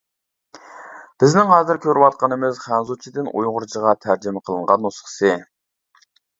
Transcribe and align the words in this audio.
بىزنىڭ 1.23 1.51
ھازىر 1.55 1.81
كۆرۈۋاتقىنىمىز 1.83 2.63
خەنزۇچىدىن 2.65 3.31
ئۇيغۇرچىغا 3.35 3.95
تەرجىمە 4.07 4.45
قىلىنغان 4.51 4.85
نۇسخىسى. 4.89 5.39